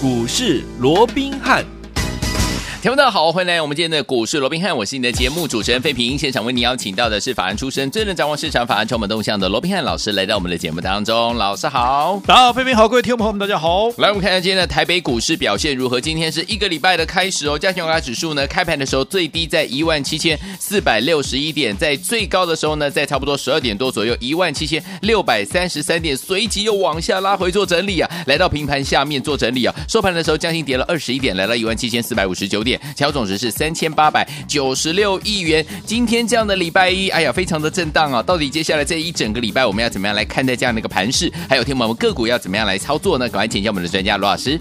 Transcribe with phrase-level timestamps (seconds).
[0.00, 1.77] 股市罗宾汉。
[2.88, 6.16] 听众大家好，欢迎来到我们今天的股市罗宾汉，我是你的节目主持人费平。
[6.16, 11.36] 现场为你邀请到的是法案出身、最能掌握市场法案充满动向的罗宾汉老师，来到我们的节目当中。
[11.36, 13.90] 老师好，大家好，费平好，各位听众朋友们，大家好。
[13.98, 16.00] 来，我们看一下今天的台北股市表现如何？
[16.00, 17.58] 今天是一个礼拜的开始哦。
[17.58, 29.74] 加权股价指数呢，开盘的时候最低在一万七千四百六十一点，在最高的时候呢，在差不多十二点多左右，一万七千六百三十三点，随即又往下拉回做整理啊，来到平盘下面做整理啊。
[29.86, 32.77] 收盘的时候将近跌了二十一点，来到一万七千四百五十九点，
[33.12, 33.48] 总值是。
[33.50, 35.66] 三千八百九十六亿元。
[35.84, 38.22] 今天这样的礼拜一，哎呀，非常的震荡啊！
[38.22, 41.32] 到底接下来这一整个礼拜，我们要怎么样来看待这样的一个盘势？
[41.48, 43.28] 还有，听我们个股要怎么样来操作呢？
[43.28, 44.60] 赶快请教我们的专家罗老师。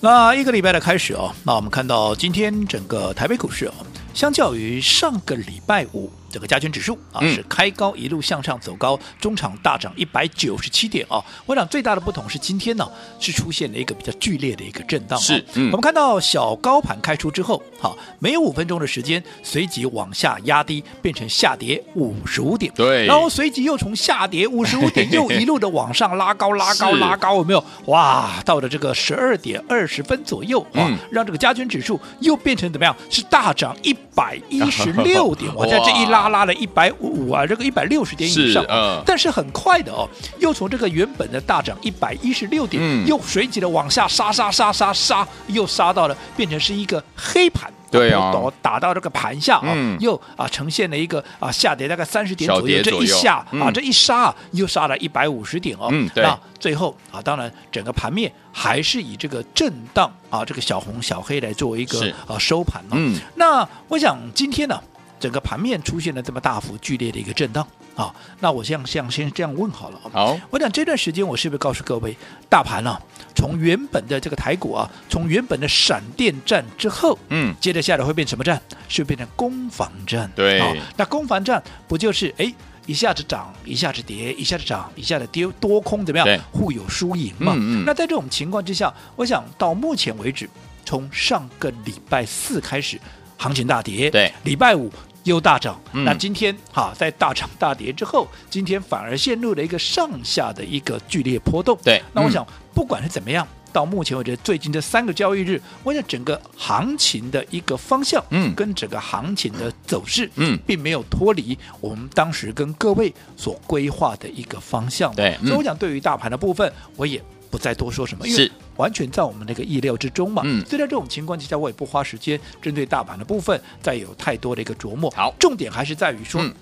[0.00, 3.72] 那一个礼拜的开始哦，那我们看到今天整个台北股市哦，
[4.12, 6.12] 相较于上个礼拜五。
[6.34, 11.22] 这个加权指数啊是开高一路向上走高，中场大涨一百九十七点啊。
[11.46, 15.16] 我想最大的不同是今天呢是出现了一个比较剧烈的一个震荡。
[15.16, 22.72] 是，我们看到小高盘开出之后，好，没有五分钟的时间，随即往下压低，变成下跌五十五点。
[22.74, 27.64] 对，然后随即又从下跌五十五点 又一路的往上拉高，拉高，拉高，有没有？
[27.86, 32.96] 哇，到了这个十二点二十分左右啊，让这个加权指数又变成怎么样？
[33.08, 35.48] 是大涨一百一十六点。
[35.54, 36.23] 我在这一拉。
[36.28, 40.08] 拉了一百五啊，这个一百六十点以上，嗯，但是很快的哦，
[40.38, 64.80] 又从这个原本的大涨一百一十六点，嗯，又随即的往下杀杀杀杀杀，又杀到了变成是一个黑盘，对啊，打到这个盘下啊，又啊呈现了一个啊下跌大概三十点左右，这一下啊这一杀又杀了一百五十点哦，嗯，那最后啊，当然整个盘面还是以这个震荡啊这个小红小黑来作为一个啊收盘哦，嗯，那我想今天呢。
[65.20, 70.00] 整个盘面出现了这么大幅剧烈的一个震荡啊，那我像像先这样问好了。
[70.12, 72.16] 好，我想这段时间我是不是告诉各位，
[72.48, 73.00] 大盘啊，
[73.34, 78.60] 从原本的这个台股啊，从原本的闪电战之后，嗯，接着下来会变什么战？
[78.88, 80.30] 是变成攻防战。
[80.34, 82.52] 对，啊，那攻防战不就是哎
[82.86, 86.40] 一下子涨，一下子跌，一下子涨，一下子跌，多空怎么样？
[86.52, 87.54] 互有输赢嘛。
[87.56, 87.84] 嗯嗯。
[87.86, 90.50] 那在这种情况之下，我想到目前为止，
[90.84, 93.00] 从上个礼拜四开始，
[93.38, 94.10] 行情大跌。
[94.10, 94.90] 对，礼拜五。
[95.24, 101.76] 又大涨，嗯、那今天哈在大涨大跌之后，今天反而陷入了一个上下的一个剧烈波动。
[101.82, 115.14] 对，那我想、嗯、不管是怎么样，到目前为止最近这三个交易日，我想整个行情的一个方向，嗯，跟整个行情的走势，嗯，并没有脱离我们当时跟各位所规划的一个方向。
[115.14, 117.22] 对，所以我想对于大盘的部分，我也。
[117.54, 120.42] 不再多说什么，因为完全在我们那个意料之中嘛。
[120.44, 125.08] 嗯，所以在这种情况之下，我也不花时间针对大盘的部分再有太多的一个琢磨。
[125.12, 126.52] 好，重点还是在于说，嗯、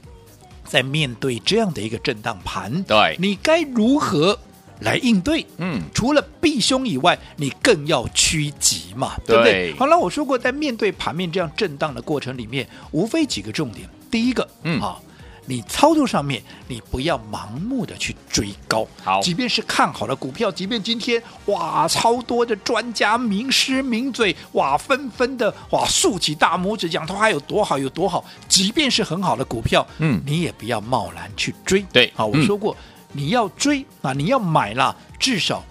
[0.67, 4.39] 在面对这样的一个震荡盘，对，你该如何
[4.81, 5.47] 来应对？
[5.57, 9.75] 嗯，除了避凶以外，你更要趋吉嘛，对不对？
[9.79, 13.89] 好了，我说过，在面对盘面这样震荡的过程里面，无非几个重点。
[14.11, 15.01] 第一个，嗯啊。
[15.47, 18.87] 你操作上面，你不要盲目的去追高。
[19.03, 28.25] 好，即便是看好的股票，即便今天哇，超多的专家、名师、名嘴哇，纷纷的哇竖起大拇指讲它还有多好，有多好。
[28.49, 31.85] 即便是很好的股票，嗯，你也不要贸然去追。
[31.93, 32.79] 对，好，我说过，嗯、
[33.13, 35.65] 你要追啊，你要买了，至少。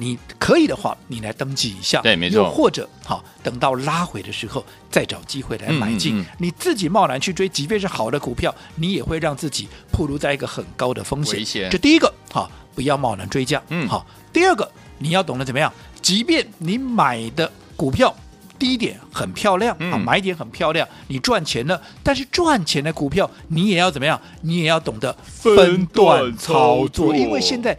[0.00, 2.00] 你可以的话，你来登记一下。
[2.02, 2.38] 对，没错。
[2.38, 6.16] 又或者，好，等到拉回的时候，再找机会来买进。
[6.16, 11.44] 嗯嗯、你自己贸然去追，即便是好的股票，你也会让自己暴露在一个很高的风险。
[11.44, 11.68] 险。
[11.68, 13.60] 这第一个，好，不要贸然追加。
[13.70, 14.06] 嗯，好。
[14.32, 15.72] 第二个，你要懂得怎么样？
[16.00, 18.14] 即便你买的股票
[18.56, 24.20] 低点很漂亮，啊、嗯，买点很漂亮，你赚钱了，但是赚钱的股票，你也要怎么样？
[24.42, 27.76] 你也要懂得分段操作，因为现在。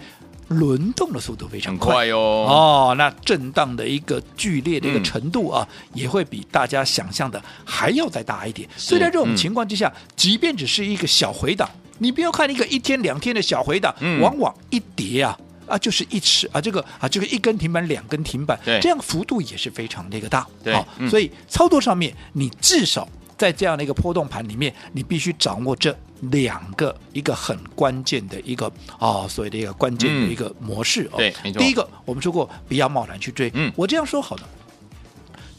[0.50, 2.18] 轮动的速度非常快，快哦，
[2.50, 8.68] 哦，那震荡的一个剧烈的一个程度啊，嗯、也会比大家想象的还要再大一点。
[8.76, 15.38] 所以在这种情况之下，嗯、即便只是一个小回档，你不要看一个一天两天的小回档，嗯、往往一跌啊
[15.68, 20.48] 啊就是一尺啊，这个啊就是一根停板两根停板，这样幅度也是非常的一个大。
[20.64, 23.08] 对，好，嗯、所以操作上面你至少。
[23.40, 31.18] 在这样的一个波动盘里面，你必须掌握这两个一个很关键的一个啊、哦，所谓的一个关键的一个模式哦。
[31.18, 33.50] 对，第一个我们说过，不要贸然去追。
[33.54, 34.44] 嗯，我这样说好的。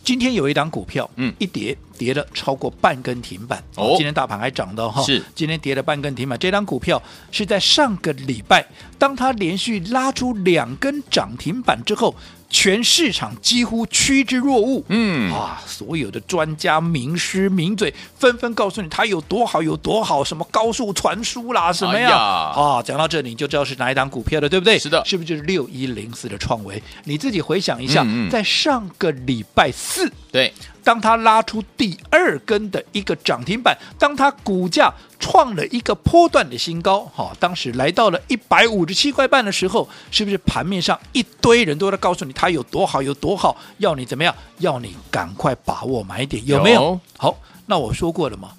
[0.05, 3.65] 今天有一档股票，嗯，一跌跌了超过半根停板。
[3.77, 6.39] 哦，今天大盘还涨的哈，是今天跌了半根停板。
[6.39, 8.67] 这档股票是在上个礼拜，
[8.99, 12.15] 当它连续拉出两根涨停板之后。
[12.51, 22.09] 全市场几乎趋之若鹜，嗯啊，所有的专家、名师、名嘴纷纷告诉你它有多好，有多好，什么高速传输啦，什么呀？
[22.09, 24.79] 哎、呀啊，讲到这里你就知道是哪一档股票了，对不对？
[24.79, 26.83] 是的，是不是就是六一零四的创维？
[27.05, 30.53] 你自己回想一下，嗯嗯在上个礼拜四，对。
[30.83, 46.83] 当它拉出第二根的一个涨停板，当它股价创了一个波段的新高，哈，当时来到了一百五十七块半的时候，是不是盘面上一堆人都在告诉你它有多好有多好，要你怎么样，要你赶快把握买点，有没有？
[46.83, 48.53] 有好，那我说过了嘛，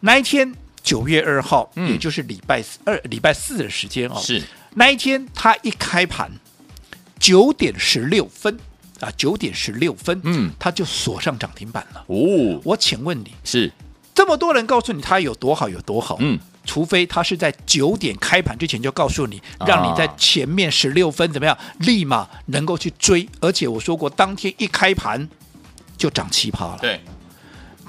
[0.00, 0.54] 那一天
[0.84, 4.40] 九月二号，嗯、也就是礼拜二、礼拜四的时间哦，是
[4.74, 6.30] 那一天它一开盘
[7.18, 8.56] 九点十六分。
[9.00, 12.04] 啊，九点十六分，嗯，它就锁上涨停板了。
[12.06, 13.72] 哦，我请问你是。
[14.14, 23.28] 这么多人告诉你它有多好有多好，嗯，除非他是在九点开盘之前就告诉你，让你在前面十六分怎么样，立马能够去追。
[23.40, 25.28] 而且我说过，当天一开盘
[25.98, 26.98] 就涨七趴了，对，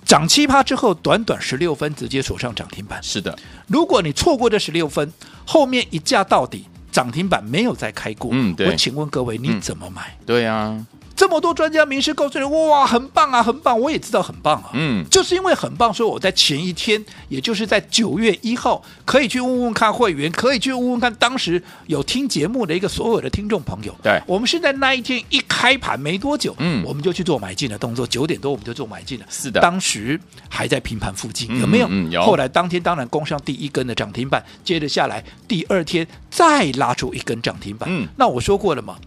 [0.04, 3.02] 涨七趴之后，短短十六分直接锁上涨停板。
[3.02, 5.14] 是的，如果你错过这十六分，
[5.46, 10.18] 后面一价到底涨停板没有再开过，嗯，对，我请问各位，你怎么买？
[10.20, 10.86] 嗯、对呀、啊。
[11.18, 13.78] 这么多专家名师告诉你，哇，很棒啊，很棒！
[13.78, 23.94] 我也知道很棒啊，嗯，就是因为很棒，所以我在前一天，也就是在九月一号，可以去问问看会员，可以去问问看当时有听节目的一个所有的听众朋友。
[24.04, 29.26] 对，我们是在那一天一开盘没多久，嗯，我们就去做买进的动作，九点多我们就做买进了。
[29.28, 31.88] 是的，当时还在平盘附近，有没有？
[31.90, 32.22] 嗯，有。
[32.22, 37.90] 后来当天当然攻上第一根的涨停板，接着下来第二天再拉出一根涨停板。
[37.92, 38.98] 嗯，那我说过了嘛。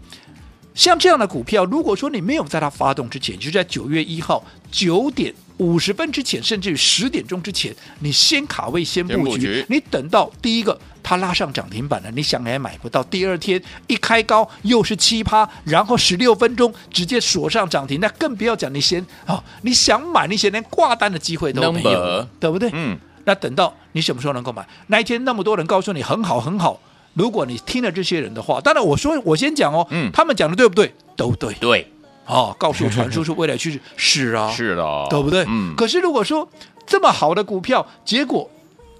[0.73, 13.03] 像这样的股票，如果说你没有在它发动之前，就是在九月一号九点五十分之前，甚至于十点钟之前，你先卡位、先布局，你等到第一个它拉上涨停板了，你想也买不到。
[13.03, 22.27] 第二天一开高又是七趴，然后十六分钟直接锁上涨停，那更不要讲你先啊、哦，你想买，那些连挂单的机会都没有，Number.
[22.39, 22.69] 对不对？
[22.73, 24.65] 嗯，那等到你什么时候能够买？
[24.87, 26.79] 那一天那么多人告诉你很好很好。
[27.13, 30.93] 如果你听了这些人的话，当然我说我先讲哦，嗯，他们讲的对不对？
[31.15, 31.91] 都对，对，
[32.25, 35.45] 哦，告诉传输是未来趋势，是啊， 是的，对不对？
[35.47, 35.75] 嗯。
[35.75, 36.47] 可是如果说
[36.85, 38.49] 这么好的股票，结果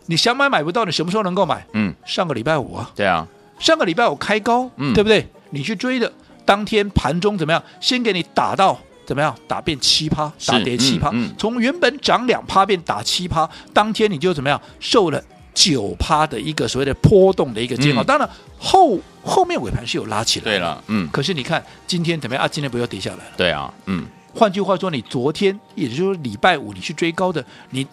[0.07, 1.65] 你想买买不到，你什么时候能够买？
[1.73, 3.25] 嗯，上个礼拜五啊，对啊，
[3.59, 5.27] 上个礼拜五开高，嗯，对不对？
[5.51, 6.11] 你去追的，
[6.45, 7.63] 当天盘中怎么样？
[7.79, 9.33] 先给你打到怎么样？
[9.47, 14.61] 打变七趴，打跌七趴，嗯，从原本涨两趴变打七趴，当天你就怎么样？
[14.79, 15.23] 受了。
[15.53, 22.43] 九趴的一个所谓的波动的一个煎熬，嗯、当然后后面尾盘是有拉起来，对了，嗯，可是你看今天怎么样？
[22.43, 22.47] 啊？
[22.47, 27.85] 今天不要跌下来了，对啊，嗯，换句话说，你昨天也就是说礼拜五你去追高的，你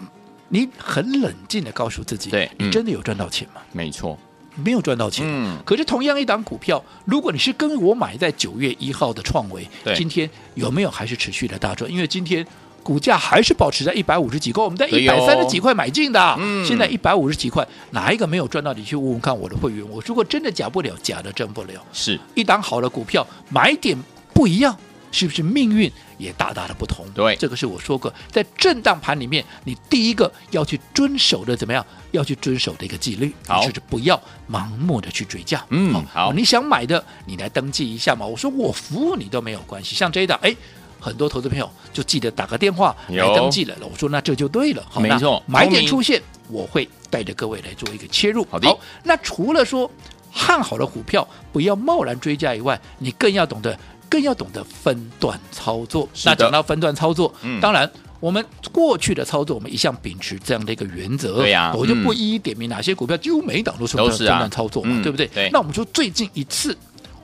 [0.49, 3.61] 你很冷静的告诉自己，对，你真的有赚到钱吗？
[3.73, 4.19] 没错，
[4.55, 11.91] 没有赚到钱，嗯，可是同样一档股票，如果你是跟我买在九月一号的创维，对，今天有没有还是持续的大赚？
[11.91, 12.47] 因为今天。
[12.89, 18.73] 股价还是保持在一百五十几块，我们在一百三十几块买进的，哦嗯、现在一百五十几块，哪一个没有赚到？
[18.73, 21.75] 你去问问看我的会员，我如果真的假不了，假的真不了。
[21.93, 23.95] 是一档好的股票，买点
[24.33, 24.75] 不一样，
[25.13, 27.05] 是不是命运也大大的不同？
[27.15, 31.85] 对，这个是我说过，在震荡盘里面，你第一个要去遵守的怎么样？
[32.13, 33.31] 要去遵守的一个纪律，
[33.63, 34.19] 就是不要
[34.51, 35.63] 盲目的去追价。
[35.69, 38.25] 嗯，好，你想买的，你来登记一下嘛。
[38.25, 40.57] 我说我服务你都没有关系，像这一档，哎。
[41.01, 48.47] 很多投资朋友就记得打个电话来登记了，我说那这就对了，好，没错，买点出现，我会带着各位来做一个切入。
[48.51, 49.91] 好的，好，那除了说
[50.35, 53.79] 看好的股票不要贸然追加以外，你更要懂得，
[54.09, 56.09] 更要懂得分段操作。
[56.25, 57.91] 那讲到分段操作，嗯，当然
[58.21, 61.37] 我们过去的操作，我们一向秉持这样的一个原则。
[61.37, 65.27] 对呀，我就不一一点名哪些股票，几乎每一档都是分段操作嘛，对不对？
[65.29, 65.49] 对。
[65.53, 66.77] 那我们说最近一次。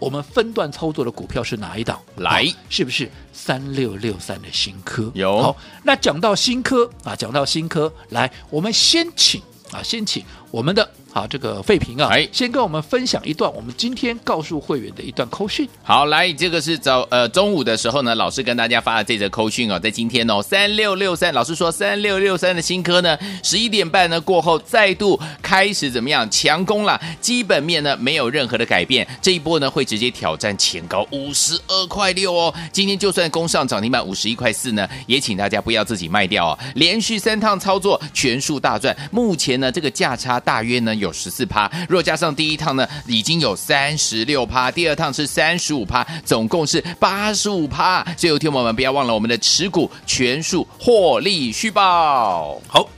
[0.05, 1.99] 我们分段操作的股票是哪一档？
[2.17, 5.11] 来，是不是三六六三的新科？
[5.15, 5.41] 有。
[5.41, 9.41] 好，那讲到新科啊，讲到新科，来，我们先请
[9.73, 10.23] 啊，先请
[10.55, 10.89] 我们的。
[11.13, 15.69] 好，这个废品啊，哎，先跟我们分享一段我们今天告诉会员的一段扣讯。
[15.85, 41.71] 好，来，这个是早呃中午的时候呢，老师跟大家发的这则扣讯哦，在今天哦，三六六三，老师说三六六三的新科呢，十一点半呢过后再度开始怎么样强攻了，基本面呢没有任何的改变，这一波呢会直接挑战前高五十二块六哦，今天就算攻上涨停板五十一块四呢，也请大家不要自己卖掉哦，连续三趟操作全数大赚，目前呢这个价差大约呢有十四趴。
[41.89, 48.05] 如果加上第一趟呢，已经有三十六趴，第二趟是三十五趴，总共是八十五趴。
[48.17, 52.61] 所以有听友们不要忘了我们的持股全数获利续报。
[52.69, 52.89] 好。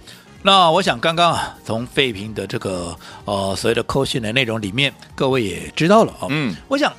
[0.43, 6.29] 那我想刚刚啊，从废品的这个呃所谓的扣讯的内容里面，各位也知道了啊。
[6.31, 6.95] 嗯，我想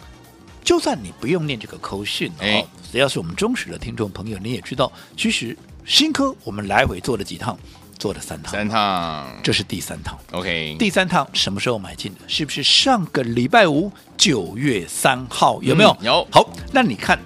[0.65, 2.43] 就算你不用念这个扣讯啊，
[2.91, 7.57] 只要是我们忠实的听众朋友，你也知道，其实新科我们来回做了几趟，
[7.97, 10.17] 做了三趟，三趟，这是第三趟。
[10.31, 12.19] OK，第三趟什么时候买进的？
[12.27, 15.61] 是不是上个礼拜五九月三号？
[15.61, 15.89] 有没有？
[16.01, 16.27] 嗯，有。
[16.31, 17.19] 好，那你看。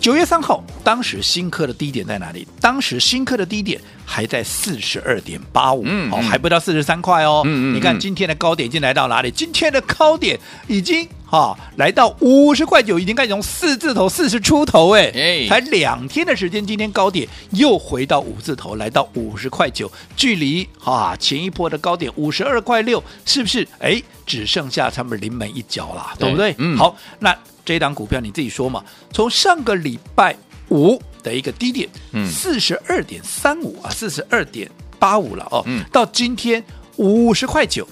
[0.00, 2.46] 九月三号，当时新科的低点在哪里？
[2.60, 7.42] 当时新科的低点还在四十二点八五，哦，还不到四十三块哦。
[7.44, 9.30] 嗯嗯，你看今天的高点已经来到哪里？
[9.32, 23.68] 今天的高点已经哈、哦、来到五十块九，已经开始从四字头四十出头哎，哎，才两天的时间，今天高点又回到五字头，来到五十块九，距离哈前一波的高点五十二块六，是不是？
[23.78, 26.54] 哎，只剩下他们临门一脚了，对不对？
[26.58, 27.36] 嗯，好，那。
[27.68, 28.82] 这档股票你自己说嘛？
[29.12, 30.34] 从上个礼拜
[30.70, 34.66] 五的一个低点，嗯，四十二点三五啊，四十二点
[34.98, 36.64] 八五了哦，嗯，到今天
[36.96, 37.86] 五十块九，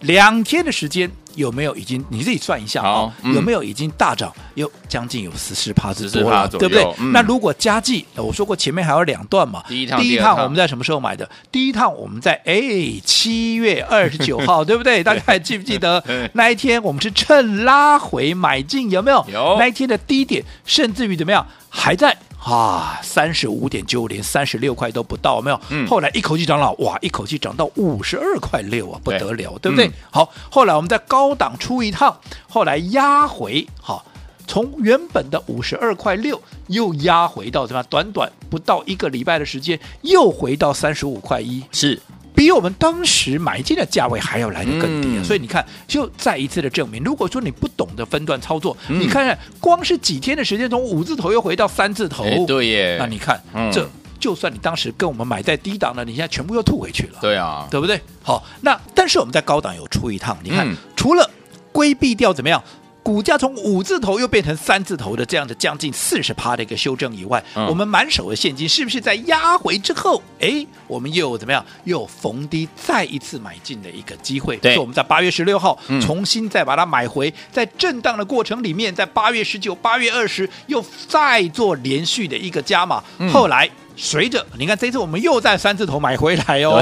[0.00, 1.10] 两天的时间。
[1.34, 3.12] 有没有已经你自己算一下啊？
[3.22, 4.32] 嗯、有没有已经大涨？
[4.54, 6.84] 有将近有十四趴之多了，对不对？
[6.98, 9.62] 嗯、那如果加计，我说过前面还有两段嘛。
[9.68, 11.28] 第一趟，第一趟我们在什么时候买的？
[11.50, 12.60] 第一趟我们在哎
[13.04, 15.02] 七月二十九号， 对不对？
[15.02, 16.02] 大家还记不记得
[16.34, 18.90] 那一天我们是趁拉回买进？
[18.90, 19.24] 有没有？
[19.32, 19.56] 有。
[19.58, 22.16] 那一天的低点，甚至于怎么样还在？
[22.42, 25.60] 啊，三十五点九，零三十六块都不到，没有。
[25.68, 29.86] 嗯、后来一口气涨了，哇，一口气涨到五十二块六啊，不得了，对，对不对？
[29.88, 32.18] 嗯、好，后来我们在高档出一趟，
[32.48, 34.04] 后来压回，好，
[34.46, 37.82] 从原本的五十二块六又压回到什么？
[37.84, 42.00] 短短不到一个礼拜的时间，又回到三十五块一，是。
[42.40, 53.86] 比我们当时买进的价位还要来的更低，嗯、所以你看，就再一次的证明，如果说你不懂得分段操作，嗯、你看看，光是几天的时间，从五字头又回到三字头，对耶，那你看，嗯、这
[54.18, 58.00] 就算你当时跟我们买在低档的，你现在全部又吐回去了，对啊，对不对？
[58.22, 61.30] 好，那但是我们在高档有出一趟，你看，嗯、除了
[61.72, 62.64] 规避掉怎么样？
[63.10, 71.64] 股价从五字头又变成三字头的这样的将近四十趴的一个修正以外，嗯、我们满手的现金是不是在压回之后，哎，我们又怎么样？
[71.82, 74.56] 又逢低再一次买进的一个机会？
[74.58, 83.68] 对，是我们在八月十六号重新再把它买回，嗯、在震荡的过程里面，在八月十九、八月二十又再做连续的一个加码，嗯、后来。
[84.02, 86.80] 随着你看，这次我们又在三字头买回来哦，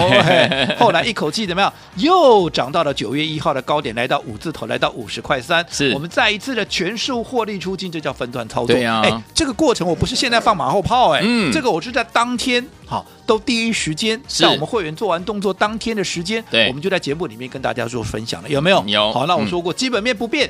[0.79, 1.73] 后来一口气怎么样？
[1.97, 5.67] 又涨到了九月一号的高点，来到五字头，来到五十块三。
[5.69, 8.69] 是我们再一次的全数获利出金，这叫分段操作。
[8.69, 18.83] 对呀、啊，哎，这个过程我不是现在放马后炮，哎，嗯，这个我是在当天，好，都第一时间，在我们会员做完动作当天的时间，对，我们就在节目里面跟大家做分享了，有没有？
[18.87, 19.13] 有。
[19.13, 20.49] 好，那我说过，嗯、基本面不变。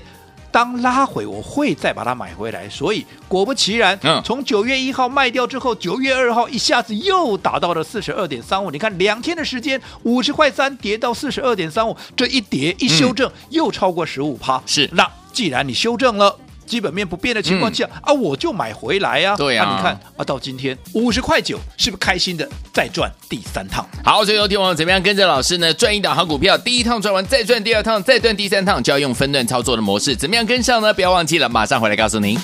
[0.50, 2.68] 当拉回，我会再把它买回来。
[2.68, 8.70] 所以果不其然，从九月一号卖掉之后，九月二号一下子又达到了四十二点三五。
[8.70, 14.62] 你看两天的时间，五十块三跌到四十二点三五，这一跌一修正，又超过十五趴。
[14.66, 16.36] 是，那既然你修正了。
[16.68, 19.36] 基本面不变的情况下、嗯、啊，我就买回来呀、啊。
[19.36, 23.84] 对呀、啊啊，你看啊，到今天五十块九，是不是开心的再赚第三趟？
[24.04, 26.56] 好，所以有听我怎么样跟着老师呢赚一档好股票？
[26.58, 30.92] 第一趟赚完再赚第二趟，再赚第三趟，就要用分段操作的模式，怎么样跟上呢？
[30.92, 32.38] 不要忘记了，马上回来告诉您。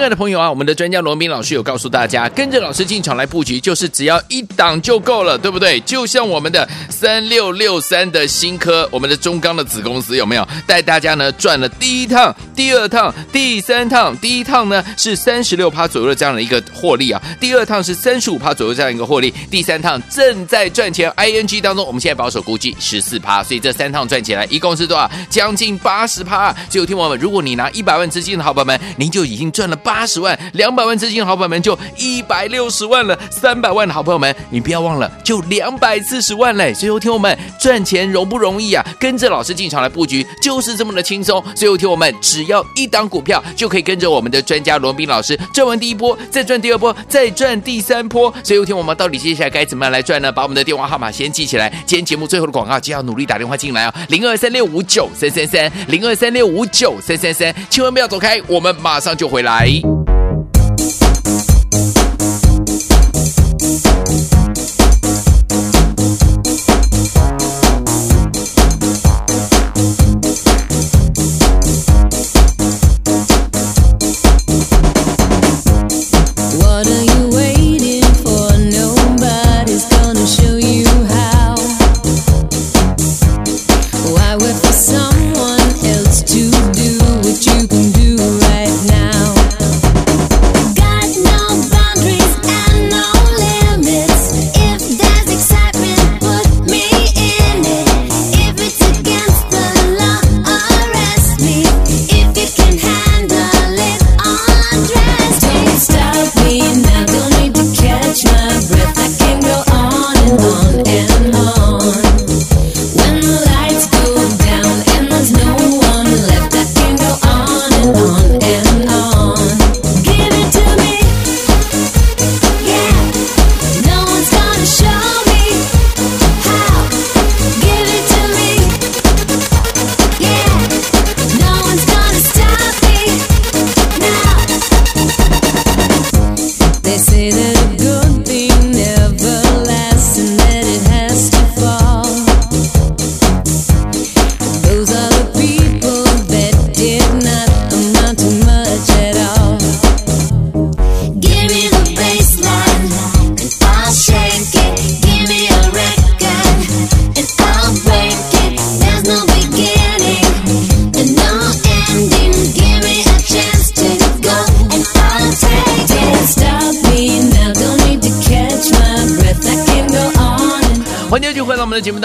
[0.00, 5.78] 亲爱的朋友啊，我们的专家罗宾老师有告诉大家，跟着老师进场来布局，就是只要一档就够了，对不对？
[5.80, 14.16] 就像我们的三六六三的新科，我们的中钢的子公司有没有带大家呢赚了第一趟、第二趟、第三趟？
[14.16, 21.12] 第一趟呢是三十六趴左右的这样的一个获利啊，第二趟是三十五趴左右这样一个获利，第三趟正在赚钱。
[21.18, 25.10] ING 当中，我们现在保守估计十四趴，所以这三趟赚起来一共是多少？
[25.28, 26.56] 将近八十趴。
[26.70, 29.89] 所以听我们，如果你拿一百万资金的好朋友们，您就已经赚了八。
[29.90, 36.72] 八十万，两百万资金好朋友们就一百六十万了，三百万的好朋友们，你不要忘了，就两百四十万嘞。
[36.72, 38.86] 最后听我们赚钱容不容易啊？
[39.00, 41.42] 跟着老师进场来布局，就是这么的轻松。
[41.56, 48.32] 最后听我们只要一档股票，就可以跟着我们的专家罗宾老师赚完第一波，再赚第二波，再赚第三波。
[48.44, 50.30] 最后听我们到底接下来该怎么样来赚呢？
[50.30, 51.68] 把我们的电话号码先记起来。
[51.84, 59.68] 今天节目最后的广告就要努力打电话进来哦，零二三六五九三三三，零二三六五九三三三，千万不要走开，我们马上就回来。
[59.82, 60.19] 欢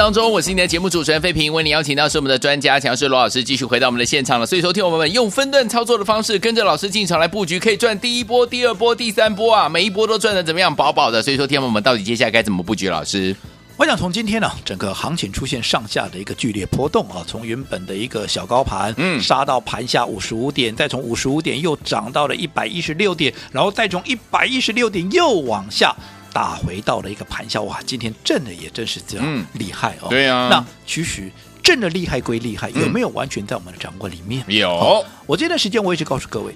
[0.06, 4.46] 当中，我是你的节目主持人费平，为你邀请到是我们的专家强势罗老师，继续回到我们的现场了。
[4.46, 11.24] 所以，说听我们们用分段操作的方式，跟着老师进场来布局，可以赚第一波、第二波、第三波啊，每一波都赚的怎么样，饱饱的。
[11.24, 12.88] 所以说，听我们到底接下来该怎么布局？
[12.88, 13.36] 老师，
[13.78, 25.96] 我想从今天呢，整个行情出现上下的一个剧烈波动啊，从原本的一个小高盘，嗯，杀到盘下五十五点，再从五十五点又涨到了一百一十六点，然后再从一百一十六点又往下。
[26.36, 27.80] 打回到了一个盘下，哇！
[27.86, 30.10] 今天震的也真是这样厉害哦。
[30.10, 31.32] 对啊，那其实
[31.64, 34.44] 震的厉害归厉害，有没有完全在我们的掌握里面？
[34.50, 35.02] 有。
[35.26, 36.54] 我这段时间我一直告诉各位，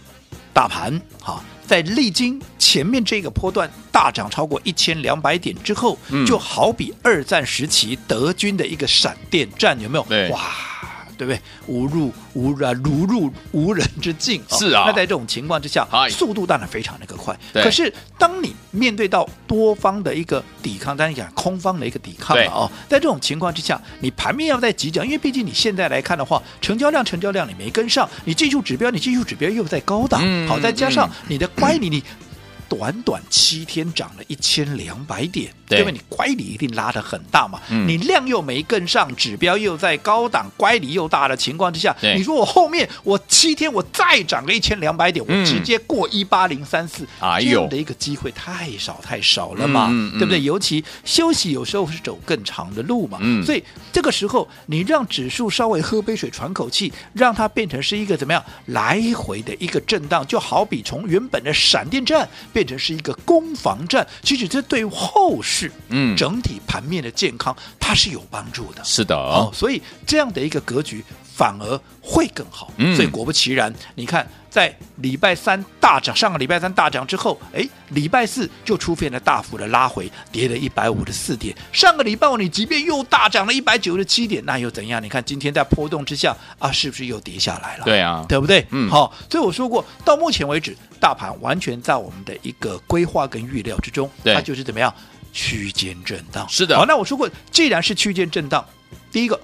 [0.53, 10.03] 大盘哈，在历经前面这个波段大涨超过一千两百点之后，就好比二战时期德军的一个闪电战，有没有？
[10.09, 10.41] 对，哇！
[11.19, 11.41] 对不对？
[11.67, 14.41] 无入无啊，如入无人之境。
[14.51, 17.38] 是啊，那在这种情况之下，速度当然非常的个快。
[17.51, 17.61] 对。
[17.61, 31.99] 可是当你面对到多方的一个抵抗，当然讲空方的一个抵抗了哦，在这种情况之下，你盘面要再急涨，因为毕竟你现在来看的话，成交量成交量你没跟上，你技术指标你技术指标又在高档，嗯、好，再加上你的乖离你。
[31.99, 32.03] 嗯你
[32.69, 35.89] 短短七天涨了一千两百点，对吧？
[35.89, 47.08] 你乖离一定拉得很大嘛，嗯、你量又没跟上，指标又在高档，乖离又大的情况之下，你说我后面我七天我再涨个一千两百点，我直接过一八零三四，
[47.39, 50.39] 这样的一个机会太少太少了嘛，嗯、对不对？
[50.41, 62.29] 尤其休息有时候是走更长的路嘛，嗯、所以这个时候你让指数稍微喝杯水喘口气，让它变成是一个怎么样来回的一个震荡，就好比从原本的闪电战。
[62.60, 68.84] 变成是一个攻防战，其实这对后市，嗯，整体盘面的健康，嗯、它是有帮助的。
[68.84, 71.02] 是的、哦哦，所以这样的一个格局
[71.39, 72.69] 反而会更好。
[72.75, 74.28] 嗯、所以果不其然，你看。
[74.49, 81.56] 在礼拜三大涨，上个礼拜三大涨之后，哎，礼拜四就出现了大幅的拉回，跌了一百五十四点。
[81.71, 84.99] 上个礼拜五你即便又大涨了一百九十七点，那又怎样？
[85.04, 87.86] 你看今天在波动之下啊，是不是又跌下来了？
[87.86, 88.65] 对啊，对不对？
[88.71, 94.91] 嗯，好，所以我说过，到目前为止，大盘完全在我们的一个规划跟预料之中，对它就是怎么样
[95.32, 96.43] 区间震荡。
[96.49, 98.65] 是的，好，那我说过，既然是区间震荡，
[99.12, 99.39] 第一个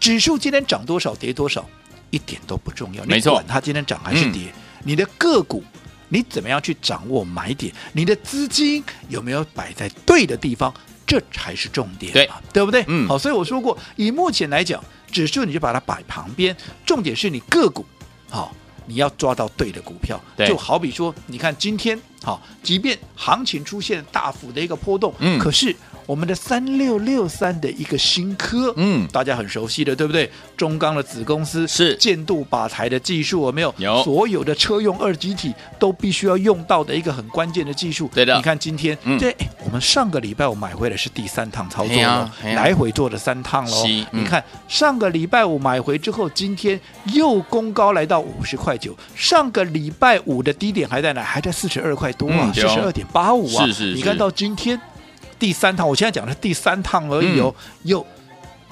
[0.00, 1.64] 指数今天涨多少跌多少，
[2.10, 4.42] 一点都不重要，没错，管它今天涨还是跌。
[4.46, 5.62] 嗯你的个股，
[6.08, 7.70] 你怎么样去掌握买点？
[7.92, 10.72] 你的资金有没有摆在对的地方？
[11.06, 12.82] 这才是重点，对，对不对？
[12.88, 14.82] 嗯，好，所以我说过，以目前来讲，
[15.12, 17.84] 指数你就把它摆旁边，重点是你个股，
[18.30, 20.18] 好，你要抓到对的股票。
[20.38, 25.76] 就好比说，你看今天，好，即便行情出现大幅的一个波动，嗯，可是。
[26.10, 30.28] 我们的三六六三的一个新科，嗯，大家很熟悉的，对不对？
[30.56, 33.72] 中钢的子公司是建度靶材的技术，有没有？
[33.78, 34.02] 有。
[34.02, 38.10] 所有的车用二极体都必须要用到的一个很关键的技术。
[38.12, 38.34] 对的。
[38.34, 39.32] 你看今天，嗯，对，
[39.64, 43.84] 我们上个礼拜我买回来是第三趟操作了，来回做了三趟喽。
[43.86, 46.80] 嗯、你看上个礼拜五买回之后，今天
[47.12, 48.96] 又攻高来到五十块九。
[49.14, 51.22] 上个礼拜五的低点还在哪？
[51.22, 53.64] 还在四十二块多啊，四十二点八五啊。
[53.66, 53.94] 是是是。
[53.94, 54.76] 你看到今天。
[55.40, 58.06] 第三趟，我现在讲的是第三趟而已哦，嗯、又。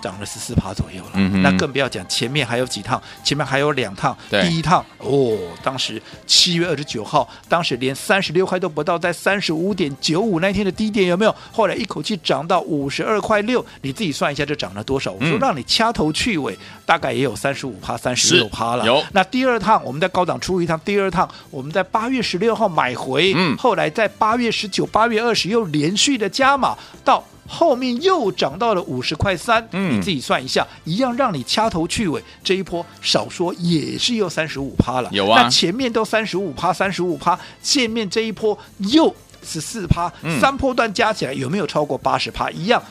[0.01, 4.17] 涨了十四趴左右了，嗯、那更不要讲前面还有几趟，前面还有两趟。
[4.31, 11.35] 第一趟哦，当时七月二十九号，当时连三十六块都不到，在三十五点九五那天的低点有没有？
[11.53, 15.13] 后来一口气涨到五十二块六，你自己算一下，这涨了多少？
[15.13, 16.57] 我说让你掐头去尾，
[16.87, 18.85] 大概也有三十五趴、三十六趴了。
[18.87, 19.03] 有。
[19.13, 27.25] 那第二趟我们在高档出一趟，第二趟我们在八月十六号买回，嗯，后来在八月十九、八月二十又连续的加码到。
[27.49, 35.09] 后面又涨到了五十块三，嗯，你自己算一下，一样让你掐头去尾，这一波少说也是又三十五趴了。
[35.11, 42.51] 有啊，那前面都三十五趴，三十五趴，前面这一波又十四趴，嗯、三波段加起来有没有超过八十趴？
[42.51, 42.83] 一样，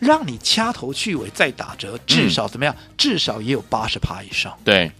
[0.00, 2.74] 让你掐头去尾再打折，至少怎么样？
[2.76, 4.52] 嗯、至少也有八十趴以上。
[4.64, 4.90] 对，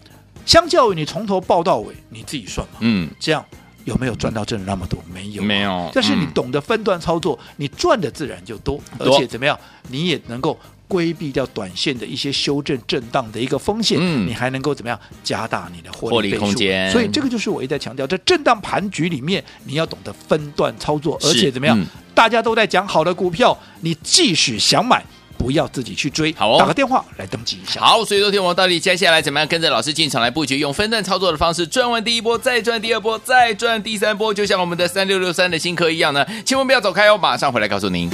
[0.47, 2.77] 相较于你从头报到尾，你自己算嘛。
[2.81, 3.45] 嗯，这样。
[3.85, 5.03] 有没有赚到真的那么多？
[5.13, 5.91] 没有，没有。
[5.95, 13.99] 但是你懂得分段操作，嗯、你赚的自然就多，多而且怎么样，你也能够规避掉短线的一些修正震荡的一个风险。
[14.01, 16.91] 嗯，你还能够怎么样加大你的获利，获利空间？
[16.91, 25.05] 所以这个就是我一再强调，在震荡盘局里面，你要懂得分段操作，而且怎么样，嗯、大家都在讲好的股票，你即使想买。
[25.43, 27.81] 不要自己去追，好哦，打个电话来登记一下。
[27.81, 36.25] 好，所以昨天我们到底接下来怎么样跟着老师进场来布局，用分段操作的方式赚完第一波，再赚第二波，再赚第三波，就像我们的三六六三的新科一样呢？
[36.47, 38.09] 千万不要走开哦，马上回来告诉您。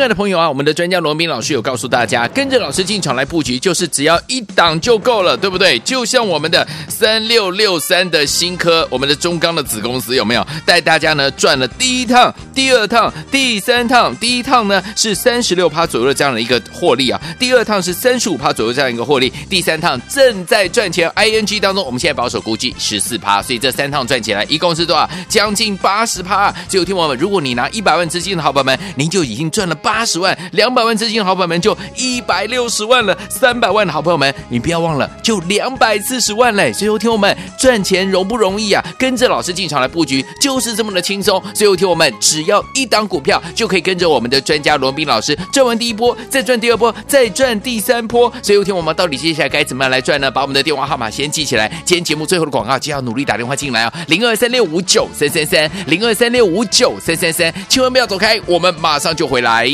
[0.00, 5.78] 爱的朋友啊，我们的专家罗斌老师有告诉大家，跟着老师进场来布局，就是只要一档就够了，对不对？
[5.80, 14.16] 就像我们的三六六三的新科，我们的中钢的子公司有没有带大家呢赚了第一趟、第二趟、第三趟？
[14.16, 21.10] 第一趟呢是三十六趴左右的这样的一个获利啊，第二趟是三十五趴左右这样一个获利，第三趟正在赚钱。
[21.10, 25.08] ING 当中，我们现在保守估计十四趴，所以这三趟赚起来一共是多少？
[25.28, 26.50] 将近八十趴。
[26.68, 29.74] 所以有听我们，如果你拿一百万资金的好朋友们，您就已经赚了。
[29.74, 36.72] 八八十万，两百万资金好朋友们就一百六十万了，三百万的好朋友们，你不要忘了，就两百四十万嘞。
[36.72, 38.80] 所以，有听我们赚钱容不容易啊？
[38.96, 41.42] 跟着老师进场来布局，就是这么的轻松。
[41.52, 48.32] 所以，有听我们只要一档股票，就可以跟着我们的专家罗宾老师赚完第一波，再赚第二波，再赚第三波。
[48.44, 50.30] 所以，有听我们到底接下来该怎么样来赚呢？
[50.30, 51.66] 把我们的电话号码先记起来。
[51.84, 59.68] 今天节目最后的广告，就要努力打电话进来哦，零二三六五九三三三，零二三六五九三三三，千万不要走开，我们马上就回来。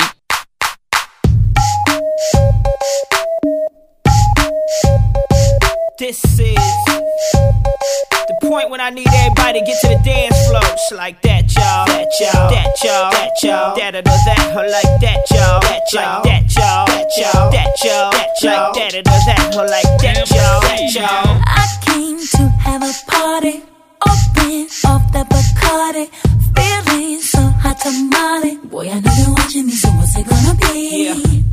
[6.06, 10.62] This is the point when I need everybody to get to the dance floor.
[10.62, 11.84] Just like that, y'all.
[11.84, 12.46] That, y'all.
[12.48, 13.10] That, y'all.
[13.10, 13.74] That, y'all.
[13.74, 15.58] That, or that, or like that, y'all.
[15.66, 16.22] That, y'all.
[16.22, 16.86] That, y'all.
[16.86, 17.50] That, y'all.
[17.50, 18.12] That, y'all.
[18.12, 18.72] That, y'all.
[18.72, 20.60] That, or that, or like that, y'all.
[20.62, 21.42] That, y'all.
[21.42, 23.64] I came to have a party.
[24.06, 26.08] Oh, Open off the Bacardi.
[26.54, 28.56] Feeling so hot tamale.
[28.70, 31.10] Boy, I know you're watching me, so what's it gonna be?
[31.10, 31.46] Yeah.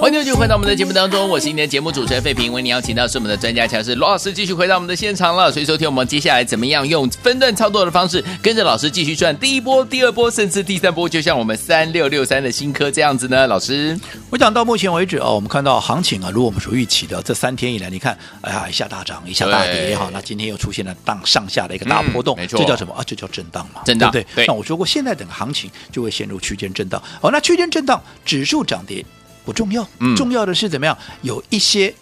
[0.00, 5.50] 欢迎继续回到我们的节目当中，我是今天的节目主持人费平，为您邀请到是我们的专家强势罗老师，继续回到我们的现场了。
[5.50, 13.46] 所以收听我们接下来怎么样用分段操作的方式，跟着老师继续赚第一波、第二波，甚至第三波，就像我们三六六三的新科这样子呢？
[13.46, 13.98] 老师，
[14.30, 23.02] 我讲到目前为止哦，我们看到行情啊，如果我们所预期的这三天以来，你看，哎呀，一下大涨，一下大跌，也好，那今天又出现了当上下的一个大波动，嗯、没错，这叫什么啊？
[23.04, 24.44] 这叫震荡嘛，震荡，对不对？
[24.44, 27.02] 对，那我说过，现在整个行情就会陷入区间震荡。
[27.20, 29.04] 好，那区间震荡，指数涨跌。
[29.44, 30.96] 不重要，重要的是怎么样？
[31.22, 31.94] 有一些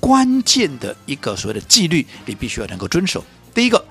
[0.00, 3.24] 关键的一个所谓的纪律，你必须要能够遵守。
[3.54, 3.82] 第一个。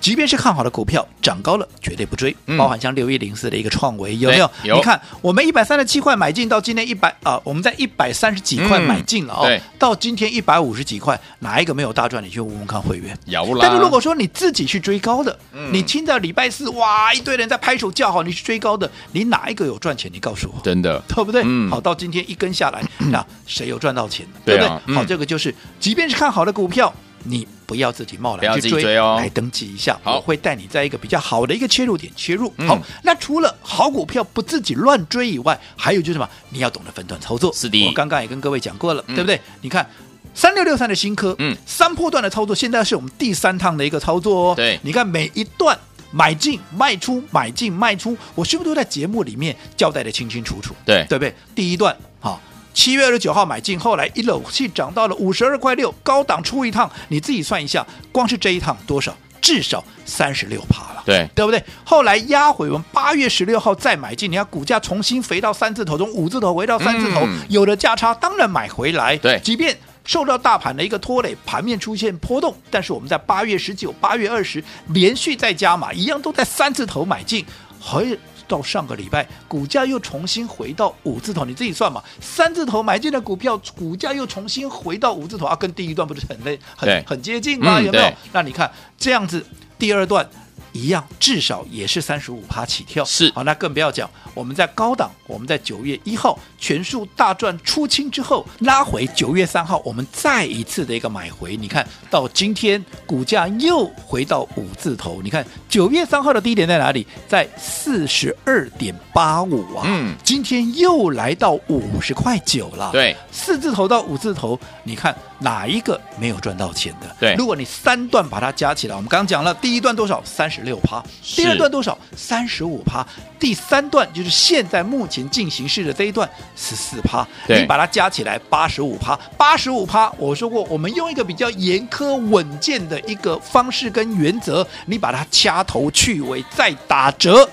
[0.00, 2.34] 即便是看好的股票涨高了，绝对不追。
[2.58, 4.50] 包含像六一零四的一个创维，有没有？
[4.64, 4.76] 有。
[4.76, 9.44] 你看，我们一百三十七块买进，到今天一百啊，我们在一百三十几块买进了哦。
[9.44, 9.60] 对。
[9.78, 12.22] 到今天一百五十几块，哪一个没有大赚？
[12.22, 13.16] 你去问问看会员。
[13.26, 13.60] 有啦。
[13.62, 15.38] 但是如果说你自己去追高的，
[15.70, 20.10] 你听到礼拜四哇，一堆人在拍手叫好，你去追高的，你哪一个有赚钱？
[20.12, 20.60] 你告诉我。
[20.62, 21.42] 真的，对不对？
[21.44, 21.70] 嗯。
[21.70, 24.26] 好，到今天一根下来，那谁有赚到钱？
[24.44, 24.94] 对不对？
[24.94, 26.92] 好，这个就是，即便是看好的股票。
[27.24, 32.52] 你不要自己冒来去追，追哦，来登记一下，好我会带你在一个比较好的一个切入点切入。
[32.58, 36.28] 嗯、好，那除了好股票不自己乱追以外，还有就是什么？
[36.50, 37.50] 你要懂得分段操作。
[37.54, 39.40] 是的，我刚刚也跟各位讲过了，嗯、对不对？
[39.62, 39.88] 你看
[40.34, 44.54] 三六六三的新科，嗯，三波段的操作，现在是我们第三趟的一个操作哦。
[44.54, 45.78] 对，你看每一段
[46.10, 50.74] 买进卖出，买进卖出，我是不是都在节目里面交代的清清楚楚？
[50.84, 51.34] 对，对不对？
[51.54, 52.38] 第一段，好。
[52.74, 59.14] 七月二十九号买进，后来一口气涨到了五十二块六，高档出一趟，你自己算一下，光是这一趟多少？
[59.40, 61.60] 至少三十六趴了，对对不对？
[61.84, 69.16] 后来压回，我们八月十六号再买进，你看股价重新回到三字头，从五字头回到三字头，嗯、有了价差，当然买回来。
[69.16, 77.44] 对，即便受到大盘的一个拖累，盘面出现波动，但是我们在八月十九、八月二十连续再加码，一样都在三字头买进，
[77.80, 78.16] 还。
[78.52, 82.02] 到上个礼拜，股价又重新回到五字头，你自己算嘛。
[82.20, 87.78] 三字头买进的股票，股价又重新回到五字头啊，跟第一段不是很累、很很接近吗？
[87.78, 88.12] 嗯、有没有？
[88.32, 89.42] 那你看这样子，
[89.78, 90.28] 第二段。
[90.72, 93.04] 一样，至少也是三十五趴起跳。
[93.04, 101.56] 是，好，那更不要讲，我们在高档，我们在九月一号全数大赚出清之后，拉回九月三号，我们再一次的一个买回。
[101.56, 105.20] 你看到今天股价又回到五字头。
[105.22, 107.06] 你看九月三号的低点在哪里？
[107.28, 109.84] 在四十二点八五啊。
[109.86, 112.90] 嗯，今天又来到五十块九了。
[112.92, 115.14] 对，四字头到五字头，你看。
[115.42, 117.16] 哪一个没有赚到钱的？
[117.18, 120.22] 对，如果你三段把它加起来，我们刚刚讲了，第一段多少？
[120.24, 121.02] 三十六趴。
[121.22, 121.98] 第二段多少？
[122.16, 123.06] 三十五趴。
[123.38, 127.26] 第三段就是现在目前进行式的这一段，十四趴。
[127.48, 129.18] 你把它加起来，八十五趴。
[129.36, 137.48] 八十五趴，我说过，我们用一个比较严苛稳健的一个方式跟原则，你把它掐头去尾再打折，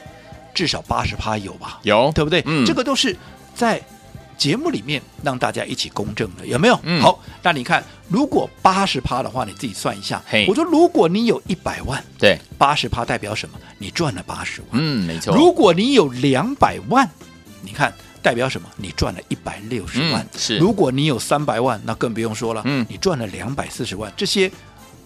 [0.53, 1.79] 至少八十趴有吧？
[1.81, 2.43] 有，对不对？
[2.45, 3.17] 嗯，这个都是
[3.55, 3.81] 在。
[4.39, 6.79] 节目里面让大家一起公正的有没有？
[6.83, 10.23] 嗯、好，那你看，如果八十趴的话，你自己算一下。
[10.25, 13.59] 嘿我说，如果你有一百万，对，八十趴代表什么？
[13.77, 14.69] 你赚了八十万。
[14.71, 15.35] 嗯，没错。
[15.35, 17.07] 如果你有两百万，
[17.61, 18.69] 你看代表什么？
[18.77, 20.23] 你赚了一百六十万。
[20.23, 20.57] 嗯、是。
[20.57, 22.61] 如果你有三百万，那更不用说了。
[22.63, 24.09] 嗯，你赚了两百四十万。
[24.15, 24.49] 这些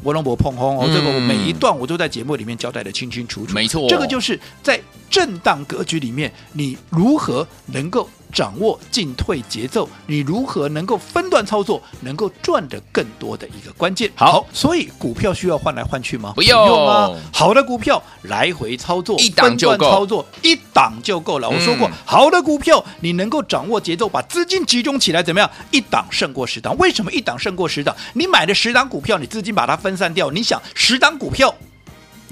[0.04, 3.56] 我拢不碰轰哦，这个我每一段我都在节目里面交代的清清楚楚。
[3.56, 8.08] 没错，这个就是在震荡格局里面，你如何能够。
[8.34, 14.12] 掌握进退节奏，你如何能够分段操作，能够赚得更多的一个关键。
[14.15, 16.34] 好，所以股票需要换来换去吗？
[16.36, 17.12] 不用，不用吗？
[17.32, 21.50] 好的股票来回操作，一档就够，操作一档就够了。
[21.50, 25.50] 我说过，嗯、好的股票你能够掌握节奏，把资金集中起来，怎么样？
[25.69, 26.76] 一档胜过十档。
[26.78, 27.96] 为什么一档胜过十档？
[28.13, 31.54] 你买的十档股票，你资金把它分散掉，你想十档股票。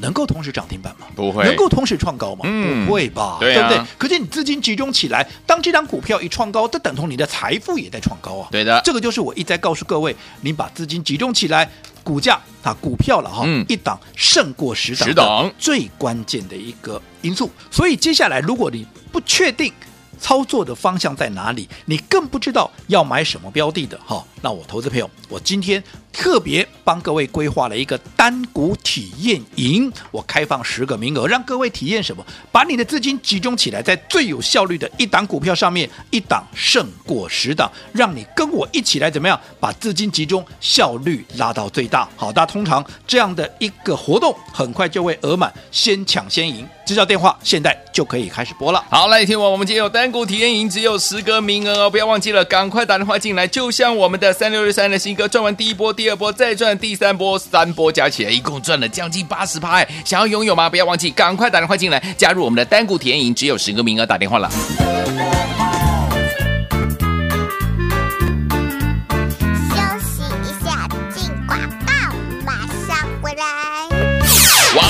[0.01, 1.07] 能够同时涨停板吗？
[1.15, 1.43] 不会。
[1.43, 2.41] 能够同时创高吗？
[2.43, 3.37] 嗯、不会吧？
[3.39, 3.87] 对，啊、对不对？
[3.97, 8.49] 可是你资金集中起来，当这张股票一创高，这等同你的财富也在创高啊。
[8.51, 11.69] 对的，这个就是我一再告诉各位，你把资金集中起来，
[12.03, 17.49] 股价啊，股票了哈，嗯、一档胜过十档，十档最关键的一个因素。
[17.69, 19.71] 所以接下来，如果你不确定
[20.19, 25.83] 操作的方向在哪里，你更不知道要买什么标的的哈，那我投资朋友，我今天。
[26.12, 32.26] 特别帮各位规划了一个单股体验营，我开放十个名额，让各位体验什么？
[32.52, 39.39] 把你的资金集中起来，在最有效率的一档股票上面，一档胜过十档，让你跟我一起来怎么样？
[39.60, 42.08] 把资金集中，效率拉到最大。
[42.15, 46.67] 好，大家通常这样的一个活动，很快就会额满，先抢先赢。
[46.86, 48.84] 支招电话现在就可以开始播了。
[48.89, 53.47] 好，来听我，我们今天有单股体验营，只有十个名额哦，不要忘记了，赶快打电话进来。
[53.47, 55.93] 就像我们的三六六三的新歌，赚完第一波。
[56.01, 59.85] 第二波再赚第三波，三波加起来一共赚了将近八十趴。
[60.03, 60.67] 想要拥有吗？
[60.67, 64.49] 不要忘记，赶快打电话进来，加入我们的单股体验营，只有十个名额，打电话了。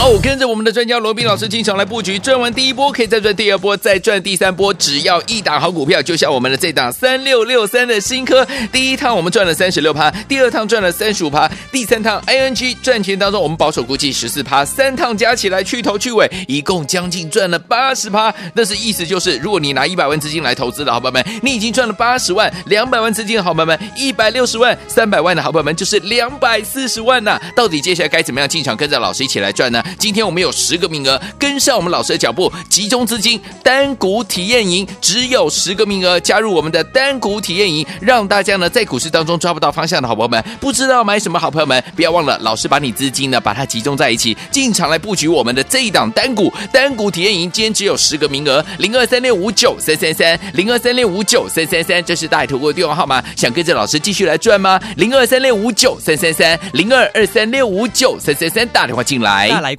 [0.03, 18.33] 哦，跟着我们的专家罗宾老师进场来布局，赚完第一波可以再赚第二波，再赚第三波，只要一档好股票，就像我们的这档三六六三的新科，第一趟我们赚了三十六趴，第二趟赚了三十五趴，第三趟 ING 赚钱当中，我们保守估计十四趴，三趟加起来去头去尾，一共将近赚了八十趴。
[18.55, 29.83] 但是意思就是，如果你拿一百万资金来投资的好朋友们，你已经赚了八十万；两百万资金的好朋友们，一百六十万；三百万的好朋友们，就是两百四十万呐、到底接下来该怎么样进场，跟着老师一起来赚呢？
[29.97, 54.79] 今天我们有十个名额，跟上我们老师的脚步，集中资金单股体验营，只有十个名额，加入我们的单股体验营，让大家呢在股市当中抓不到方向的好朋友们，不知道买什么好朋友们，不要忘了老师把你资金呢把它集中在一起，进场来布局我们的这一档单股单股体验营，今天只有十个名额，零二三六五九三三三，零二三六五九三三三，这是大海投顾的电话号码，想跟着老师继续来赚吗？
[54.97, 59.75] 零二三六五九三三三，零二二三六五九三三三，打电话进来，来